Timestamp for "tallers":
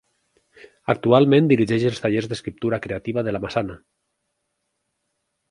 2.05-2.29